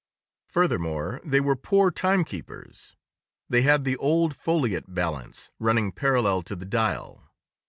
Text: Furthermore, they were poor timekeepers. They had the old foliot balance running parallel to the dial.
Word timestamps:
Furthermore, 0.47 1.21
they 1.23 1.39
were 1.39 1.55
poor 1.55 1.91
timekeepers. 1.91 2.95
They 3.47 3.61
had 3.61 3.83
the 3.83 3.97
old 3.97 4.35
foliot 4.35 4.91
balance 4.95 5.51
running 5.59 5.91
parallel 5.91 6.41
to 6.41 6.55
the 6.55 6.65
dial. 6.65 7.29